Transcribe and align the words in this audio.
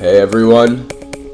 Hey 0.00 0.18
everyone, 0.18 0.86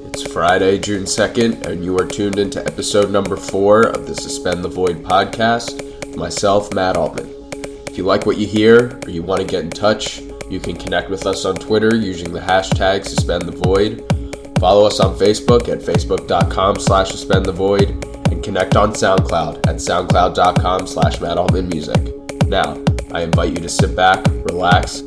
it's 0.07 0.25
Friday, 0.25 0.81
June 0.81 1.05
2nd, 1.05 1.67
and 1.67 1.85
you 1.85 1.97
are 2.01 2.05
tuned 2.05 2.41
into 2.41 2.59
episode 2.67 3.13
number 3.13 3.37
four 3.37 3.83
of 3.83 4.09
the 4.09 4.15
Suspend 4.17 4.65
the 4.65 4.69
Void 4.69 5.05
podcast. 5.05 6.17
Myself, 6.17 6.75
Matt 6.75 6.97
Altman. 6.97 7.33
If 7.87 7.97
you 7.97 8.03
like 8.03 8.27
what 8.27 8.39
you 8.39 8.47
hear 8.49 8.99
or 9.05 9.11
you 9.11 9.23
want 9.23 9.41
to 9.41 9.47
get 9.47 9.63
in 9.63 9.71
touch, 9.71 10.21
you 10.51 10.59
can 10.59 10.77
connect 10.77 11.11
with 11.11 11.27
us 11.27 11.45
on 11.45 11.55
Twitter 11.55 11.95
using 11.95 12.33
the 12.33 12.41
hashtag 12.41 13.05
Suspend 13.05 13.43
the 13.43 13.53
Void. 13.53 14.05
Follow 14.59 14.85
us 14.85 14.99
on 14.99 15.17
Facebook 15.17 15.69
at 15.69 15.79
facebook.com 15.79 16.81
slash 16.81 17.13
suspend 17.13 17.47
the 17.47 17.53
void 17.53 17.91
and 18.33 18.43
connect 18.43 18.75
on 18.75 18.91
SoundCloud 18.91 19.59
at 19.69 19.77
soundcloud.com 19.77 20.89
slash 20.89 21.21
Matt 21.21 21.39
Altman 21.39 21.69
Music. 21.69 22.03
Now, 22.49 22.83
I 23.13 23.23
invite 23.23 23.51
you 23.51 23.63
to 23.63 23.69
sit 23.69 23.95
back, 23.95 24.27
relax, 24.27 25.05